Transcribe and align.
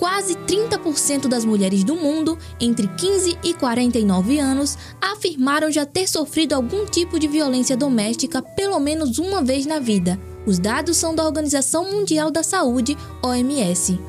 quase 0.00 0.34
30% 0.34 1.28
das 1.28 1.44
mulheres 1.44 1.84
do 1.84 1.94
mundo, 1.94 2.38
entre 2.58 2.88
15 2.88 3.36
e 3.44 3.52
49 3.52 4.38
anos, 4.38 4.78
afirmaram 4.98 5.70
já 5.70 5.84
ter 5.84 6.08
sofrido 6.08 6.54
algum 6.54 6.86
tipo 6.86 7.18
de 7.18 7.28
violência 7.28 7.76
doméstica 7.76 8.40
pelo 8.40 8.80
menos 8.80 9.18
uma 9.18 9.42
vez 9.42 9.66
na 9.66 9.78
vida. 9.78 10.18
Os 10.46 10.58
dados 10.58 10.96
são 10.96 11.14
da 11.14 11.26
Organização 11.26 11.92
Mundial 11.92 12.30
da 12.30 12.42
Saúde, 12.42 12.96
OMS. 13.22 14.00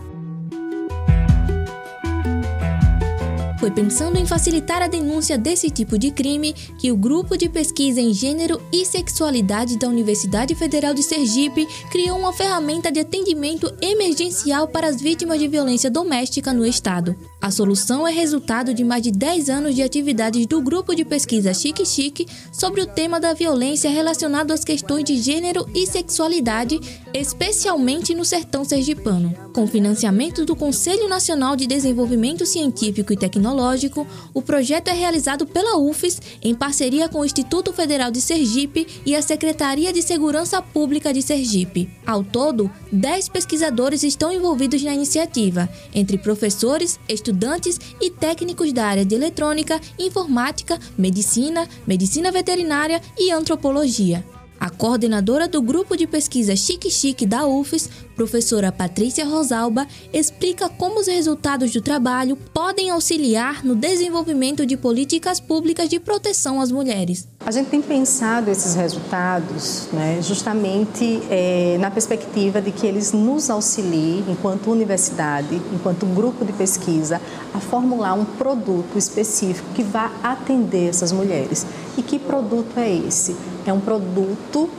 Foi 3.62 3.70
pensando 3.70 4.18
em 4.18 4.26
facilitar 4.26 4.82
a 4.82 4.88
denúncia 4.88 5.38
desse 5.38 5.70
tipo 5.70 5.96
de 5.96 6.10
crime 6.10 6.52
que 6.80 6.92
o 6.92 6.98
Grupo 6.98 7.38
de 7.38 7.48
Pesquisa 7.48 8.02
em 8.02 8.12
Gênero 8.12 8.60
e 8.74 8.84
Sexualidade 8.84 9.78
da 9.78 9.88
Universidade 9.88 10.56
Federal 10.56 10.96
de 10.96 11.04
Sergipe 11.04 11.68
criou 11.92 12.18
uma 12.18 12.34
ferramenta 12.34 12.92
de 12.92 13.00
atendimento 13.00 13.72
emergencial 13.80 14.68
para 14.68 14.88
as 14.88 15.00
vítimas 15.00 15.38
de 15.38 15.48
violência 15.48 15.92
doméstica 15.92 16.52
no 16.52 16.66
estado. 16.66 17.16
A 17.40 17.52
solução 17.52 18.08
é 18.08 18.12
resultado 18.12 18.74
de 18.74 18.84
mais 18.84 19.04
de 19.04 19.12
10 19.12 19.50
anos 19.50 19.76
de 19.76 19.84
atividades 19.84 20.48
do 20.48 20.60
grupo 20.60 20.96
de 20.96 21.06
pesquisa 21.06 21.54
Chique 21.54 21.86
Chique 21.86 22.28
sobre 22.52 22.82
o 22.82 22.88
tema 22.88 23.20
da 23.20 23.34
violência 23.34 23.92
relacionado 23.92 24.52
às 24.52 24.64
questões 24.64 25.04
de 25.04 25.18
gênero 25.18 25.70
e 25.76 25.86
sexualidade, 25.86 26.80
especialmente 27.14 28.14
no 28.14 28.24
sertão 28.24 28.64
sergipano. 28.64 29.36
Com 29.54 29.68
financiamento 29.68 30.46
do 30.46 30.56
Conselho 30.56 31.10
Nacional 31.10 31.56
de 31.56 31.68
Desenvolvimento 31.68 32.46
Científico 32.46 33.12
e 33.12 33.18
Tecnológico, 33.18 34.08
o 34.34 34.42
projeto 34.42 34.88
é 34.88 34.94
realizado 34.94 35.46
pela 35.46 35.78
UFES 35.78 36.22
em 36.42 36.56
parceria 36.56 37.10
com 37.10 37.20
o 37.20 37.26
Instituto 37.26 37.74
Federal 37.74 38.12
de 38.12 38.22
Sergipe 38.22 38.88
e 39.06 39.16
a 39.16 39.22
Secretaria 39.22 39.92
de 39.92 40.02
Segurança 40.02 40.62
Pública 40.62 41.14
de 41.14 41.22
Sergipe. 41.22 41.90
Ao 42.06 42.24
todo, 42.24 42.72
10 42.92 43.30
pesquisadores 43.30 44.04
estão 44.04 44.32
envolvidos 44.32 44.82
na 44.84 44.94
iniciativa, 44.94 45.70
entre 45.94 46.18
professores, 46.18 47.00
estudantes 47.08 47.80
e 48.00 48.10
técnicos 48.10 48.72
da 48.72 48.86
área 48.86 49.06
de 49.06 49.16
eletrônica, 49.16 49.80
informática, 50.00 50.80
medicina, 50.98 51.68
medicina 51.86 52.32
veterinária 52.32 53.02
e 53.18 53.32
antropologia. 53.32 54.24
A 54.62 54.70
coordenadora 54.70 55.48
do 55.48 55.60
grupo 55.60 55.98
de 55.98 56.06
pesquisa 56.06 56.56
Chique 56.56 56.92
Chique 56.92 57.26
da 57.26 57.48
UFES, 57.48 57.90
professora 58.16 58.72
Patrícia 58.72 59.26
Rosalba, 59.26 59.88
explica 60.14 60.70
como 60.70 61.00
os 61.00 61.08
resultados 61.08 61.72
do 61.72 61.82
trabalho 61.82 62.38
podem 62.54 62.92
auxiliar 62.92 63.66
no 63.66 63.76
desenvolvimento 63.76 64.64
de 64.64 64.78
políticas 64.78 65.40
públicas 65.40 65.90
de 65.90 66.00
proteção 66.00 66.62
às 66.62 66.72
mulheres. 66.72 67.28
A 67.44 67.50
gente 67.50 67.72
tem 67.72 67.82
pensado 67.82 68.52
esses 68.52 68.76
resultados 68.76 69.88
né, 69.92 70.20
justamente 70.22 71.24
é, 71.32 71.80
na 71.80 71.90
perspectiva 71.90 72.62
de 72.62 72.72
que 72.72 72.86
eles 72.86 73.14
nos 73.14 73.50
auxiliem, 73.50 74.24
enquanto 74.28 74.70
universidade, 74.70 75.60
enquanto 75.74 76.06
grupo 76.06 76.46
de 76.46 76.54
pesquisa, 76.54 77.20
a 77.52 77.60
formular 77.60 78.14
um 78.14 78.26
produto 78.26 78.96
específico 78.96 79.68
que 79.74 79.82
vá 79.82 80.12
atender 80.22 80.90
essas 80.90 81.12
mulheres. 81.12 81.66
E 81.98 82.04
que 82.04 82.20
produto 82.20 82.78
é 82.78 82.94
esse? 82.94 83.36
É 83.66 83.74
um 83.74 83.80
produto 83.80 84.70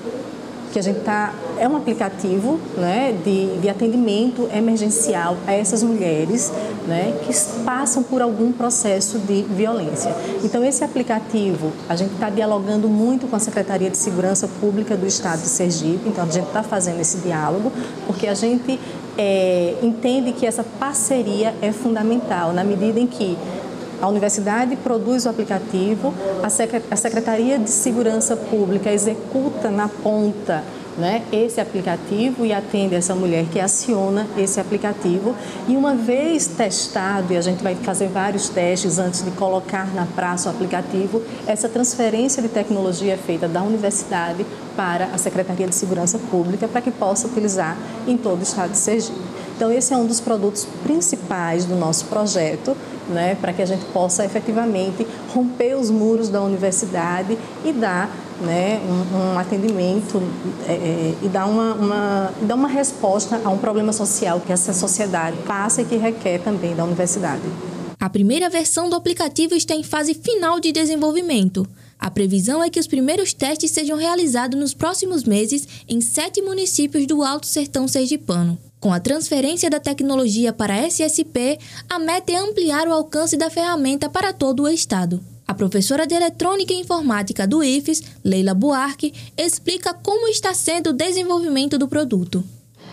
que 0.72 0.78
a 0.78 0.82
gente 0.82 0.98
está. 0.98 1.34
É 1.58 1.68
um 1.68 1.76
aplicativo 1.76 2.58
né, 2.76 3.14
de, 3.24 3.58
de 3.58 3.68
atendimento 3.68 4.48
emergencial 4.52 5.36
a 5.46 5.52
essas 5.52 5.82
mulheres 5.82 6.50
né, 6.88 7.14
que 7.24 7.32
passam 7.64 8.02
por 8.02 8.22
algum 8.22 8.50
processo 8.50 9.18
de 9.18 9.42
violência. 9.42 10.12
Então, 10.42 10.64
esse 10.64 10.82
aplicativo, 10.82 11.70
a 11.88 11.94
gente 11.94 12.14
está 12.14 12.30
dialogando 12.30 12.88
muito 12.88 13.28
com 13.28 13.36
a 13.36 13.38
Secretaria 13.38 13.90
de 13.90 13.96
Segurança 13.98 14.48
Pública 14.60 14.96
do 14.96 15.06
Estado 15.06 15.42
de 15.42 15.48
Sergipe, 15.48 16.08
então 16.08 16.24
a 16.24 16.30
gente 16.30 16.46
está 16.46 16.62
fazendo 16.62 17.00
esse 17.00 17.18
diálogo, 17.18 17.70
porque 18.06 18.26
a 18.26 18.34
gente 18.34 18.80
é, 19.16 19.76
entende 19.82 20.32
que 20.32 20.46
essa 20.46 20.64
parceria 20.64 21.54
é 21.60 21.70
fundamental, 21.70 22.52
na 22.52 22.64
medida 22.64 22.98
em 22.98 23.06
que 23.06 23.36
a 24.02 24.08
universidade 24.08 24.74
produz 24.74 25.26
o 25.26 25.28
aplicativo, 25.28 26.12
a 26.42 26.96
Secretaria 26.96 27.56
de 27.56 27.70
Segurança 27.70 28.36
Pública 28.36 28.92
executa 28.92 29.70
na 29.70 29.88
ponta 29.88 30.64
né, 30.98 31.22
esse 31.32 31.60
aplicativo 31.60 32.44
e 32.44 32.52
atende 32.52 32.96
essa 32.96 33.14
mulher 33.14 33.46
que 33.46 33.60
aciona 33.60 34.26
esse 34.36 34.60
aplicativo. 34.60 35.34
E 35.68 35.76
uma 35.76 35.94
vez 35.94 36.48
testado, 36.48 37.32
e 37.32 37.36
a 37.36 37.40
gente 37.40 37.62
vai 37.62 37.76
fazer 37.76 38.08
vários 38.08 38.48
testes 38.48 38.98
antes 38.98 39.24
de 39.24 39.30
colocar 39.30 39.86
na 39.94 40.04
praça 40.04 40.48
o 40.48 40.52
aplicativo, 40.52 41.22
essa 41.46 41.68
transferência 41.68 42.42
de 42.42 42.48
tecnologia 42.48 43.14
é 43.14 43.16
feita 43.16 43.46
da 43.46 43.62
universidade 43.62 44.44
para 44.76 45.06
a 45.06 45.18
Secretaria 45.18 45.68
de 45.68 45.74
Segurança 45.74 46.18
Pública 46.18 46.66
para 46.66 46.80
que 46.80 46.90
possa 46.90 47.28
utilizar 47.28 47.76
em 48.06 48.16
todo 48.16 48.40
o 48.40 48.42
estado 48.42 48.72
de 48.72 48.78
Sergipe. 48.78 49.31
Então, 49.56 49.70
esse 49.70 49.92
é 49.92 49.96
um 49.96 50.06
dos 50.06 50.20
produtos 50.20 50.66
principais 50.82 51.64
do 51.64 51.76
nosso 51.76 52.06
projeto, 52.06 52.76
né, 53.08 53.36
para 53.40 53.52
que 53.52 53.62
a 53.62 53.66
gente 53.66 53.84
possa 53.86 54.24
efetivamente 54.24 55.06
romper 55.34 55.74
os 55.74 55.90
muros 55.90 56.28
da 56.28 56.40
universidade 56.40 57.38
e 57.64 57.72
dar 57.72 58.10
né, 58.40 58.80
um, 58.80 59.34
um 59.34 59.38
atendimento 59.38 60.22
é, 60.66 60.72
é, 60.72 61.14
e 61.22 61.28
dar 61.28 61.46
uma, 61.46 61.74
uma, 61.74 62.32
dar 62.42 62.54
uma 62.54 62.68
resposta 62.68 63.40
a 63.44 63.50
um 63.50 63.58
problema 63.58 63.92
social 63.92 64.40
que 64.40 64.52
essa 64.52 64.72
sociedade 64.72 65.36
passa 65.46 65.82
e 65.82 65.84
que 65.84 65.96
requer 65.96 66.40
também 66.40 66.74
da 66.74 66.84
universidade. 66.84 67.42
A 68.00 68.10
primeira 68.10 68.50
versão 68.50 68.90
do 68.90 68.96
aplicativo 68.96 69.54
está 69.54 69.76
em 69.76 69.84
fase 69.84 70.14
final 70.14 70.58
de 70.58 70.72
desenvolvimento. 70.72 71.64
A 71.96 72.10
previsão 72.10 72.60
é 72.60 72.68
que 72.68 72.80
os 72.80 72.88
primeiros 72.88 73.32
testes 73.32 73.70
sejam 73.70 73.96
realizados 73.96 74.58
nos 74.58 74.74
próximos 74.74 75.22
meses 75.22 75.68
em 75.88 76.00
sete 76.00 76.42
municípios 76.42 77.06
do 77.06 77.22
Alto 77.22 77.46
Sertão 77.46 77.86
Sergipano. 77.86 78.58
Com 78.82 78.92
a 78.92 78.98
transferência 78.98 79.70
da 79.70 79.78
tecnologia 79.78 80.52
para 80.52 80.74
a 80.74 80.88
SSP, 80.88 81.56
a 81.88 82.00
meta 82.00 82.32
é 82.32 82.36
ampliar 82.36 82.88
o 82.88 82.92
alcance 82.92 83.36
da 83.36 83.48
ferramenta 83.48 84.08
para 84.08 84.32
todo 84.32 84.64
o 84.64 84.68
estado. 84.68 85.20
A 85.46 85.54
professora 85.54 86.04
de 86.04 86.16
Eletrônica 86.16 86.72
e 86.72 86.80
Informática 86.80 87.46
do 87.46 87.62
IFES, 87.62 88.02
Leila 88.24 88.54
Buarque, 88.54 89.14
explica 89.38 89.94
como 89.94 90.26
está 90.26 90.52
sendo 90.52 90.90
o 90.90 90.92
desenvolvimento 90.92 91.78
do 91.78 91.86
produto. 91.86 92.42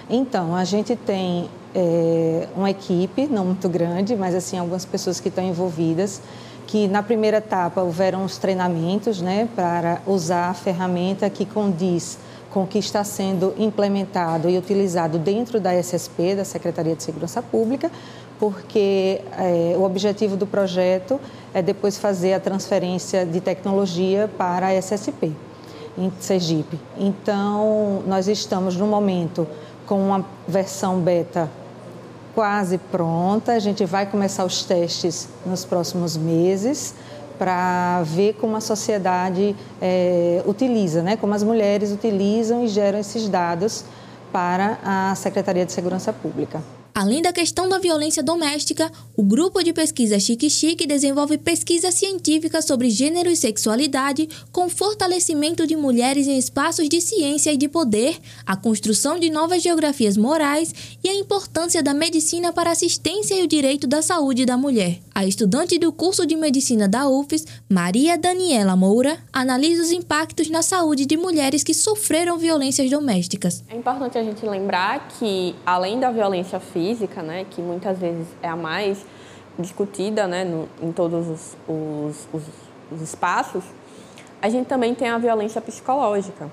Então, 0.08 0.56
a 0.56 0.64
gente 0.64 0.96
tem 0.96 1.50
é, 1.74 2.48
uma 2.56 2.70
equipe, 2.70 3.26
não 3.26 3.46
muito 3.46 3.68
grande, 3.68 4.16
mas 4.16 4.36
assim 4.36 4.60
algumas 4.60 4.86
pessoas 4.86 5.20
que 5.20 5.30
estão 5.30 5.44
envolvidas, 5.44 6.22
que 6.68 6.88
na 6.88 7.02
primeira 7.02 7.38
etapa 7.38 7.82
houveram 7.82 8.24
os 8.24 8.38
treinamentos 8.38 9.22
né, 9.22 9.50
para 9.56 10.04
usar 10.06 10.52
a 10.52 10.54
ferramenta 10.54 11.28
que 11.32 11.48
condiz 11.48 12.20
com 12.50 12.64
o 12.64 12.68
que 12.68 12.80
está 12.80 13.04
sendo 13.04 13.54
implementado 13.58 14.50
e 14.50 14.58
utilizado 14.58 15.20
dentro 15.20 15.60
da 15.60 15.74
SSP, 15.74 16.36
da 16.36 16.44
Secretaria 16.44 16.96
de 16.96 17.04
Segurança 17.04 17.42
Pública, 17.42 17.92
porque 18.40 19.22
é, 19.38 19.76
o 19.78 19.84
objetivo 19.84 20.36
do 20.36 20.48
projeto 20.48 21.20
é 21.54 21.62
depois 21.62 21.98
fazer 21.98 22.34
a 22.34 22.40
transferência 22.40 23.26
de 23.26 23.42
tecnologia 23.42 24.30
para 24.38 24.68
a 24.68 24.74
SSP, 24.74 25.34
em 25.98 26.12
Sergipe. 26.20 26.80
Então, 26.98 28.02
nós 28.08 28.28
estamos 28.28 28.76
no 28.78 28.88
momento 28.88 29.48
com 29.86 30.00
uma 30.00 30.26
versão 30.48 31.00
beta 31.00 31.50
quase 32.34 32.78
pronta, 32.78 33.54
a 33.54 33.60
gente 33.60 33.84
vai 33.86 34.06
começar 34.06 34.46
os 34.46 34.64
testes 34.64 35.28
nos 35.46 35.66
próximos 35.66 36.16
meses 36.16 36.96
para 37.40 38.04
ver 38.04 38.34
como 38.34 38.58
a 38.58 38.62
sociedade 38.62 39.56
é, 39.82 40.44
utiliza, 40.46 41.02
né? 41.02 41.16
como 41.16 41.34
as 41.34 41.42
mulheres 41.42 41.92
utilizam 41.92 42.66
e 42.66 42.68
geram 42.68 43.00
esses 43.00 43.30
dados 43.30 43.86
para 44.32 44.78
a 44.84 45.16
Secretaria 45.16 45.66
de 45.66 45.72
Segurança 45.72 46.12
Pública. 46.12 46.62
Além 47.00 47.22
da 47.22 47.32
questão 47.32 47.70
da 47.70 47.80
violência 47.80 48.22
doméstica, 48.22 48.92
o 49.16 49.24
grupo 49.24 49.64
de 49.64 49.72
pesquisa 49.72 50.20
Chique 50.20 50.50
Chique 50.50 50.86
desenvolve 50.86 51.38
pesquisa 51.38 51.94
científica 51.94 52.62
sobre 52.62 52.90
gênero 52.90 53.30
e 53.30 53.38
sexualidade, 53.38 54.28
com 54.52 54.68
fortalecimento 54.68 55.66
de 55.66 55.78
mulheres 55.78 56.28
em 56.28 56.38
espaços 56.38 56.90
de 56.90 57.00
ciência 57.00 57.54
e 57.54 57.58
de 57.58 57.70
poder, 57.70 58.18
a 58.46 58.58
construção 58.58 59.18
de 59.18 59.30
novas 59.30 59.64
geografias 59.64 60.18
morais 60.18 60.76
e 61.02 61.08
a 61.08 61.16
importância 61.16 61.82
da 61.82 61.94
medicina 61.94 62.52
para 62.52 62.70
a 62.70 62.74
assistência 62.74 63.36
e 63.36 63.44
o 63.44 63.48
direito 63.48 63.88
da 63.88 64.02
saúde 64.02 64.46
da 64.46 64.58
mulher. 64.58 65.00
A 65.16 65.26
estudante 65.26 65.80
do 65.80 65.94
curso 65.94 66.26
de 66.26 66.36
medicina 66.36 66.86
da 66.86 67.08
UFES, 67.08 67.46
Maria 67.70 68.18
Daniela 68.18 68.76
Moura, 68.76 69.18
analisa 69.32 69.84
os 69.84 69.92
impactos 69.92 70.50
na 70.50 70.62
saúde 70.62 71.06
de 71.06 71.16
mulheres 71.16 71.64
que 71.64 71.74
sofreram 71.74 72.38
violências 72.38 72.90
domésticas. 72.90 73.64
É 73.70 73.76
importante 73.78 74.18
a 74.18 74.24
gente 74.24 74.46
lembrar 74.46 75.08
que, 75.18 75.56
além 75.66 75.98
da 75.98 76.12
violência 76.12 76.60
física, 76.60 76.89
física, 76.90 77.22
né, 77.22 77.46
que 77.50 77.62
muitas 77.62 77.98
vezes 78.00 78.28
é 78.42 78.48
a 78.48 78.56
mais 78.56 79.06
discutida 79.58 80.28
né, 80.28 80.44
no, 80.44 80.68
em 80.82 80.92
todos 80.92 81.28
os, 81.28 81.58
os, 81.68 82.28
os, 82.34 82.44
os 82.92 83.02
espaços, 83.02 83.64
a 84.42 84.50
gente 84.50 84.68
também 84.68 84.96
tem 84.96 85.10
a 85.10 85.18
violência 85.18 85.62
psicológica. 85.62 86.50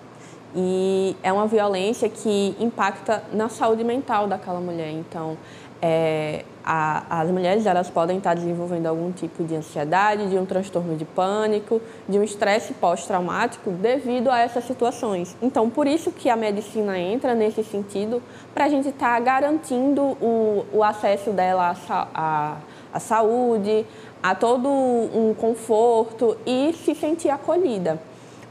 E 0.55 1.17
é 1.23 1.33
uma 1.33 1.47
violência 1.47 2.09
que 2.09 2.57
impacta 2.59 3.23
na 3.33 3.49
saúde 3.49 3.85
mental 3.85 4.27
daquela 4.27 4.61
mulher. 4.61 4.91
Então, 4.91 5.37
é, 5.83 6.45
a, 6.65 7.21
as 7.21 7.31
mulheres 7.31 7.67
elas 7.67 7.91
podem 7.91 8.19
estar 8.19 8.35
desenvolvendo 8.35 8.87
algum 8.87 9.13
tipo 9.13 9.45
de 9.45 9.55
ansiedade, 9.55 10.29
de 10.29 10.37
um 10.37 10.47
transtorno 10.47 10.97
de 10.97 11.05
pânico, 11.05 11.81
de 12.09 12.19
um 12.19 12.23
estresse 12.23 12.73
pós-traumático 12.75 13.71
devido 13.71 14.31
a 14.31 14.41
essas 14.41 14.65
situações. 14.65 15.37
Então, 15.41 15.69
por 15.69 15.87
isso 15.87 16.11
que 16.11 16.29
a 16.29 16.37
medicina 16.37 16.99
entra 16.99 17.35
nesse 17.35 17.63
sentido, 17.63 18.23
para 18.55 18.65
a 18.65 18.69
gente 18.69 18.89
estar 18.89 19.15
tá 19.15 19.21
garantindo 19.21 20.03
o, 20.03 20.67
o 20.73 20.83
acesso 20.83 21.31
dela 21.31 21.77
à, 21.89 22.57
à 22.93 23.01
saúde, 23.01 23.87
a 24.23 24.35
todo 24.35 24.69
um 24.69 25.35
conforto 25.39 26.37
e 26.47 26.73
se 26.73 26.95
sentir 26.95 27.31
acolhida. 27.31 28.01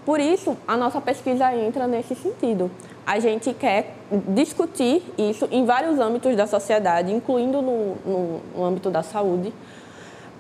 Por 0.06 0.20
isso, 0.20 0.56
a 0.68 0.78
nossa 0.78 1.02
pesquisa 1.02 1.54
entra 1.56 1.88
nesse 1.88 2.16
sentido 2.16 2.70
a 3.06 3.20
gente 3.20 3.54
quer 3.54 3.96
discutir 4.30 5.04
isso 5.18 5.48
em 5.52 5.64
vários 5.64 6.00
âmbitos 6.00 6.36
da 6.36 6.48
sociedade, 6.48 7.14
incluindo 7.14 7.62
no, 7.62 7.96
no, 8.04 8.42
no 8.56 8.64
âmbito 8.64 8.90
da 8.90 9.04
saúde, 9.04 9.54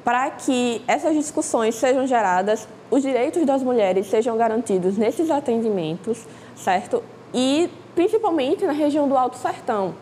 para 0.03 0.31
que 0.31 0.81
essas 0.87 1.13
discussões 1.13 1.75
sejam 1.75 2.07
geradas, 2.07 2.67
os 2.89 3.03
direitos 3.03 3.45
das 3.45 3.61
mulheres 3.61 4.07
sejam 4.07 4.35
garantidos 4.35 4.97
nesses 4.97 5.29
atendimentos, 5.29 6.25
certo? 6.55 7.03
E 7.33 7.69
principalmente 7.93 8.65
na 8.65 8.73
região 8.73 9.07
do 9.07 9.15
Alto 9.15 9.37
Sertão. 9.37 9.93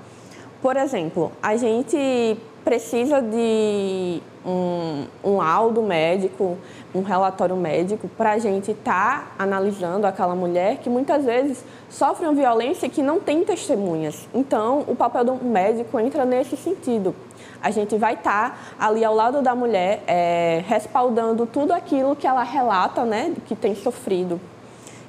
Por 0.61 0.77
exemplo, 0.77 1.31
a 1.41 1.57
gente 1.57 2.37
precisa 2.63 3.21
de 3.21 4.21
um, 4.45 5.05
um 5.23 5.37
laudo 5.37 5.81
médico, 5.81 6.57
um 6.93 7.01
relatório 7.01 7.55
médico, 7.55 8.07
para 8.07 8.31
a 8.31 8.37
gente 8.37 8.71
estar 8.71 9.33
tá 9.37 9.43
analisando 9.43 10.05
aquela 10.05 10.35
mulher 10.35 10.77
que 10.77 10.89
muitas 10.89 11.25
vezes 11.25 11.63
sofre 11.89 12.25
uma 12.25 12.33
violência 12.33 12.89
que 12.89 13.01
não 13.01 13.19
tem 13.19 13.43
testemunhas. 13.43 14.27
Então, 14.33 14.83
o 14.87 14.95
papel 14.95 15.23
do 15.23 15.35
médico 15.35 15.99
entra 15.99 16.25
nesse 16.25 16.55
sentido. 16.55 17.15
A 17.61 17.71
gente 17.71 17.95
vai 17.97 18.13
estar 18.13 18.49
tá 18.49 18.85
ali 18.85 19.03
ao 19.03 19.15
lado 19.15 19.41
da 19.41 19.55
mulher, 19.55 20.03
é, 20.07 20.63
respaldando 20.67 21.45
tudo 21.45 21.71
aquilo 21.71 22.15
que 22.15 22.27
ela 22.27 22.43
relata, 22.43 23.05
né, 23.05 23.33
que 23.45 23.55
tem 23.55 23.75
sofrido. 23.75 24.39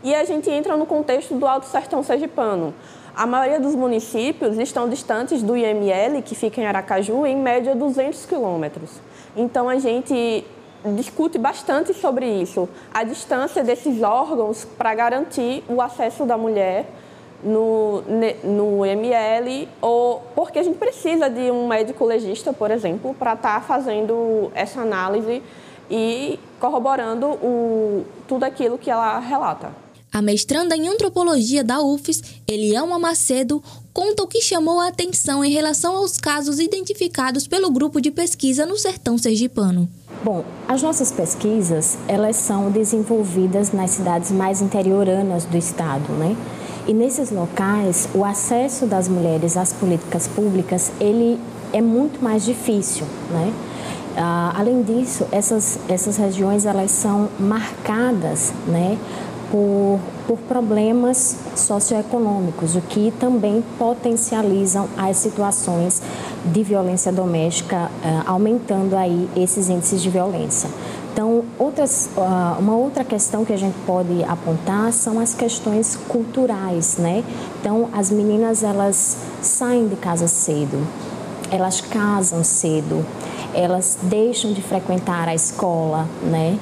E 0.02 0.14
a 0.14 0.22
gente 0.24 0.50
entra 0.50 0.76
no 0.76 0.84
contexto 0.84 1.34
do 1.34 1.46
Alto 1.46 1.66
Sertão 1.66 2.02
Sergipano. 2.02 2.74
A 3.16 3.26
maioria 3.26 3.60
dos 3.60 3.76
municípios 3.76 4.58
estão 4.58 4.88
distantes 4.88 5.40
do 5.40 5.56
IML, 5.56 6.20
que 6.22 6.34
fica 6.34 6.60
em 6.60 6.66
Aracaju, 6.66 7.24
em 7.24 7.36
média 7.36 7.72
200 7.72 8.26
quilômetros. 8.26 8.90
Então, 9.36 9.68
a 9.68 9.78
gente 9.78 10.44
discute 10.96 11.38
bastante 11.38 11.94
sobre 11.94 12.26
isso, 12.26 12.68
a 12.92 13.04
distância 13.04 13.62
desses 13.62 14.02
órgãos 14.02 14.64
para 14.64 14.94
garantir 14.94 15.62
o 15.68 15.80
acesso 15.80 16.26
da 16.26 16.36
mulher 16.36 16.86
no, 17.42 18.02
no 18.42 18.80
ou 19.80 20.22
porque 20.34 20.58
a 20.58 20.62
gente 20.62 20.78
precisa 20.78 21.30
de 21.30 21.50
um 21.50 21.68
médico 21.68 22.04
legista, 22.04 22.52
por 22.52 22.70
exemplo, 22.70 23.14
para 23.14 23.34
estar 23.34 23.54
tá 23.54 23.60
fazendo 23.60 24.50
essa 24.54 24.80
análise 24.80 25.40
e 25.90 26.38
corroborando 26.58 27.28
o, 27.28 28.04
tudo 28.26 28.44
aquilo 28.44 28.76
que 28.76 28.90
ela 28.90 29.20
relata. 29.20 29.83
A 30.14 30.22
mestranda 30.22 30.76
em 30.76 30.86
antropologia 30.86 31.64
da 31.64 31.82
UFES, 31.82 32.22
Elielma 32.46 33.00
Macedo, 33.00 33.60
conta 33.92 34.22
o 34.22 34.28
que 34.28 34.40
chamou 34.40 34.78
a 34.78 34.86
atenção 34.86 35.44
em 35.44 35.50
relação 35.50 35.96
aos 35.96 36.18
casos 36.18 36.60
identificados 36.60 37.48
pelo 37.48 37.68
grupo 37.68 38.00
de 38.00 38.12
pesquisa 38.12 38.64
no 38.64 38.78
sertão 38.78 39.18
sergipano. 39.18 39.88
Bom, 40.22 40.44
as 40.68 40.80
nossas 40.80 41.10
pesquisas, 41.10 41.98
elas 42.06 42.36
são 42.36 42.70
desenvolvidas 42.70 43.72
nas 43.72 43.90
cidades 43.90 44.30
mais 44.30 44.62
interioranas 44.62 45.46
do 45.46 45.56
estado, 45.56 46.12
né? 46.12 46.36
E 46.86 46.94
nesses 46.94 47.32
locais, 47.32 48.08
o 48.14 48.24
acesso 48.24 48.86
das 48.86 49.08
mulheres 49.08 49.56
às 49.56 49.72
políticas 49.72 50.28
públicas, 50.28 50.92
ele 51.00 51.40
é 51.72 51.80
muito 51.80 52.22
mais 52.22 52.44
difícil, 52.44 53.04
né? 53.32 53.52
Ah, 54.16 54.54
além 54.56 54.80
disso, 54.84 55.26
essas, 55.32 55.76
essas 55.88 56.16
regiões, 56.16 56.64
elas 56.66 56.92
são 56.92 57.28
marcadas, 57.40 58.52
né? 58.68 58.96
Por, 59.54 60.00
por 60.26 60.38
problemas 60.48 61.36
socioeconômicos, 61.54 62.74
o 62.74 62.80
que 62.80 63.12
também 63.20 63.62
potencializam 63.78 64.88
as 64.98 65.16
situações 65.18 66.02
de 66.44 66.64
violência 66.64 67.12
doméstica, 67.12 67.88
eh, 68.02 68.22
aumentando 68.26 68.96
aí 68.96 69.30
esses 69.36 69.68
índices 69.68 70.02
de 70.02 70.10
violência. 70.10 70.68
Então, 71.12 71.44
outras, 71.56 72.10
ah, 72.18 72.56
uma 72.58 72.74
outra 72.74 73.04
questão 73.04 73.44
que 73.44 73.52
a 73.52 73.56
gente 73.56 73.76
pode 73.86 74.24
apontar 74.24 74.92
são 74.92 75.20
as 75.20 75.34
questões 75.34 75.94
culturais, 76.08 76.96
né? 76.98 77.22
Então, 77.60 77.88
as 77.92 78.10
meninas 78.10 78.64
elas 78.64 79.18
saem 79.40 79.86
de 79.86 79.94
casa 79.94 80.26
cedo, 80.26 80.84
elas 81.52 81.80
casam 81.80 82.42
cedo, 82.42 83.06
elas 83.54 83.96
deixam 84.02 84.52
de 84.52 84.60
frequentar 84.60 85.28
a 85.28 85.34
escola, 85.34 86.08
né? 86.24 86.58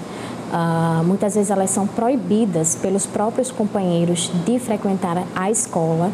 Uh, 0.53 1.03
muitas 1.05 1.35
vezes 1.35 1.51
elas 1.51 1.71
são 1.71 1.87
proibidas 1.87 2.75
pelos 2.75 3.07
próprios 3.07 3.51
companheiros 3.51 4.31
de 4.45 4.59
frequentar 4.59 5.25
a 5.35 5.51
escola. 5.51 6.13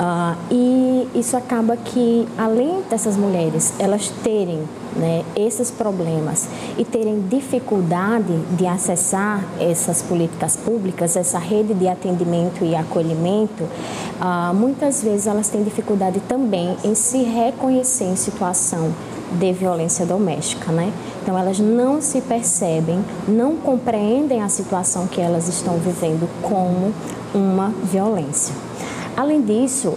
Uh, 0.00 0.34
e 0.50 1.08
isso 1.14 1.36
acaba 1.36 1.76
que, 1.76 2.26
além 2.38 2.80
dessas 2.88 3.18
mulheres, 3.18 3.74
elas 3.78 4.08
terem 4.24 4.62
né, 4.96 5.22
esses 5.36 5.70
problemas 5.70 6.48
e 6.78 6.86
terem 6.86 7.20
dificuldade 7.28 8.34
de 8.56 8.66
acessar 8.66 9.44
essas 9.60 10.00
políticas 10.00 10.56
públicas, 10.56 11.16
essa 11.16 11.38
rede 11.38 11.74
de 11.74 11.86
atendimento 11.86 12.64
e 12.64 12.74
acolhimento, 12.74 13.64
uh, 13.64 14.54
muitas 14.54 15.02
vezes 15.02 15.26
elas 15.26 15.50
têm 15.50 15.62
dificuldade 15.62 16.18
também 16.20 16.78
em 16.82 16.94
se 16.94 17.22
reconhecer 17.22 18.04
em 18.04 18.16
situação 18.16 18.94
de 19.32 19.52
violência 19.52 20.06
doméstica, 20.06 20.72
né? 20.72 20.90
Então 21.22 21.38
elas 21.38 21.60
não 21.60 22.00
se 22.00 22.22
percebem, 22.22 23.04
não 23.28 23.56
compreendem 23.56 24.42
a 24.42 24.48
situação 24.48 25.06
que 25.06 25.20
elas 25.20 25.46
estão 25.46 25.76
vivendo 25.76 26.26
como 26.42 26.90
uma 27.34 27.68
violência. 27.84 28.69
Além 29.16 29.42
disso, 29.42 29.94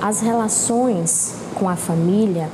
as 0.00 0.20
relações 0.20 1.34
com 1.54 1.68
a 1.68 1.76
família 1.76 2.48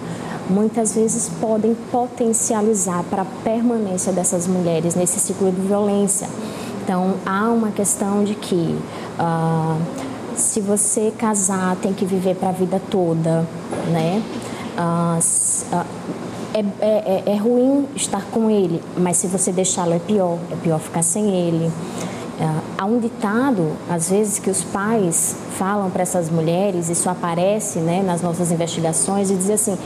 muitas 0.50 0.94
vezes 0.94 1.30
podem 1.40 1.74
potencializar 1.90 3.04
para 3.10 3.22
a 3.22 3.26
permanência 3.44 4.12
dessas 4.12 4.46
mulheres 4.46 4.94
nesse 4.94 5.18
ciclo 5.20 5.50
de 5.50 5.60
violência. 5.60 6.28
Então 6.82 7.14
há 7.24 7.48
uma 7.50 7.70
questão 7.70 8.24
de 8.24 8.34
que 8.34 8.78
se 10.38 10.60
você 10.60 11.12
casar 11.16 11.76
tem 11.76 11.92
que 11.92 12.04
viver 12.04 12.36
para 12.36 12.50
a 12.50 12.52
vida 12.52 12.80
toda, 12.90 13.46
né? 13.90 14.22
Ah, 14.76 15.18
ah, 15.72 15.84
é, 16.54 16.64
é, 16.80 17.22
é, 17.26 17.36
ruim 17.36 17.86
estar 17.96 18.24
com 18.30 18.48
ele, 18.48 18.82
mas 18.96 19.16
se 19.16 19.26
você 19.26 19.52
deixá-lo 19.52 19.92
é 19.92 19.98
pior, 19.98 20.38
é 20.52 20.56
pior 20.56 20.78
ficar 20.78 21.02
sem 21.02 21.28
ele. 21.28 21.70
Ah, 22.40 22.60
há 22.78 22.84
um 22.84 23.00
ditado, 23.00 23.72
às 23.90 24.10
vezes, 24.10 24.38
que 24.38 24.48
os 24.48 24.62
pais 24.62 25.34
falam 25.56 25.90
para 25.90 26.02
essas 26.02 26.30
mulheres, 26.30 26.88
isso 26.88 27.10
aparece 27.10 27.80
né, 27.80 28.00
nas 28.00 28.22
nossas 28.22 28.52
investigações, 28.52 29.30
e 29.30 29.34
diz 29.34 29.50
assim: 29.50 29.76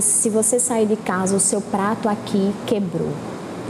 se 0.00 0.28
você 0.28 0.58
sair 0.58 0.86
de 0.86 0.96
casa, 0.96 1.36
o 1.36 1.40
seu 1.40 1.60
prato 1.60 2.08
aqui 2.08 2.52
quebrou. 2.66 3.10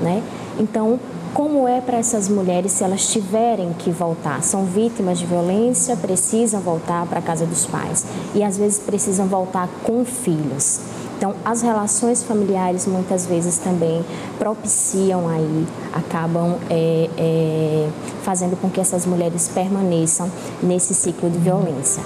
Né? 0.00 0.22
Então, 0.58 0.98
como 1.34 1.68
é 1.68 1.80
para 1.80 1.98
essas 1.98 2.28
mulheres 2.28 2.72
se 2.72 2.82
elas 2.82 3.06
tiverem 3.06 3.72
que 3.74 3.90
voltar? 3.90 4.42
São 4.42 4.64
vítimas 4.64 5.18
de 5.18 5.26
violência, 5.26 5.96
precisam 5.96 6.60
voltar 6.60 7.06
para 7.06 7.20
a 7.20 7.22
casa 7.22 7.46
dos 7.46 7.66
pais 7.66 8.04
e 8.34 8.42
às 8.42 8.56
vezes 8.56 8.78
precisam 8.78 9.26
voltar 9.26 9.68
com 9.84 10.04
filhos. 10.04 10.80
Então, 11.20 11.34
as 11.44 11.60
relações 11.60 12.22
familiares 12.22 12.86
muitas 12.86 13.26
vezes 13.26 13.58
também 13.58 14.02
propiciam 14.38 15.28
aí, 15.28 15.66
acabam 15.92 16.56
é, 16.70 17.10
é, 17.18 17.90
fazendo 18.22 18.56
com 18.56 18.70
que 18.70 18.80
essas 18.80 19.04
mulheres 19.04 19.46
permaneçam 19.52 20.32
nesse 20.62 20.94
ciclo 20.94 21.28
de 21.28 21.36
violência. 21.36 22.02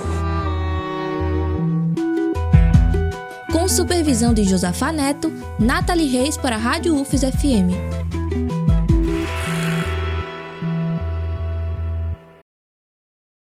Com 3.52 3.68
supervisão 3.68 4.35
de 4.35 4.42
Josafá 4.42 4.90
Neto, 4.90 5.33
Nathalie 5.61 6.09
Reis 6.09 6.37
para 6.37 6.56
a 6.56 6.59
Rádio 6.59 7.00
UFES 7.00 7.21
FM. 7.21 8.03